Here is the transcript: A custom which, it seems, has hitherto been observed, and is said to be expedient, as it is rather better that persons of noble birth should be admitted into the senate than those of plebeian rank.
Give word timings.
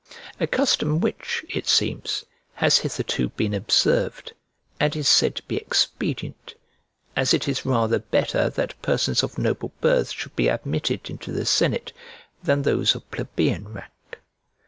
A 0.39 0.47
custom 0.47 0.99
which, 0.99 1.45
it 1.47 1.67
seems, 1.67 2.25
has 2.55 2.79
hitherto 2.79 3.29
been 3.29 3.53
observed, 3.53 4.33
and 4.79 4.95
is 4.95 5.07
said 5.07 5.35
to 5.35 5.43
be 5.43 5.57
expedient, 5.57 6.55
as 7.15 7.35
it 7.35 7.47
is 7.47 7.67
rather 7.67 7.99
better 7.99 8.49
that 8.49 8.81
persons 8.81 9.21
of 9.21 9.37
noble 9.37 9.71
birth 9.79 10.11
should 10.11 10.35
be 10.35 10.47
admitted 10.47 11.07
into 11.11 11.31
the 11.31 11.45
senate 11.45 11.93
than 12.41 12.63
those 12.63 12.95
of 12.95 13.11
plebeian 13.11 13.71
rank. 13.71 14.17